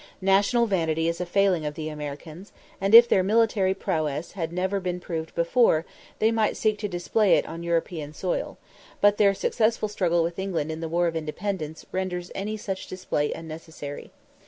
National 0.23 0.65
vanity 0.65 1.07
is 1.07 1.21
a 1.21 1.27
failing 1.27 1.63
of 1.63 1.75
the 1.75 1.87
Americans, 1.87 2.51
and, 2.81 2.95
if 2.95 3.07
their 3.07 3.21
military 3.21 3.75
prowess 3.75 4.31
had 4.31 4.51
never 4.51 4.79
been 4.79 4.99
proved 4.99 5.35
before, 5.35 5.85
they 6.17 6.31
might 6.31 6.57
seek 6.57 6.79
to 6.79 6.87
display 6.87 7.35
it 7.35 7.45
on 7.45 7.61
European 7.61 8.11
soil; 8.11 8.57
but 8.99 9.17
their 9.19 9.35
successful 9.35 9.87
struggle 9.87 10.23
with 10.23 10.39
England 10.39 10.71
in 10.71 10.79
the 10.79 10.89
War 10.89 11.05
of 11.05 11.15
Independence 11.15 11.85
renders 11.91 12.31
any 12.33 12.57
such 12.57 12.87
display 12.87 13.31
unnecessary. 13.33 14.09